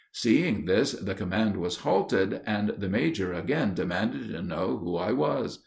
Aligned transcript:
Seeing 0.13 0.65
this, 0.65 0.93
the 0.93 1.13
command 1.13 1.57
was 1.57 1.77
halted, 1.81 2.41
and 2.47 2.69
the 2.69 2.89
major 2.89 3.33
again 3.33 3.75
demanded 3.75 4.29
to 4.31 4.41
know 4.41 4.79
who 4.79 4.95
I 4.97 5.11
was. 5.11 5.59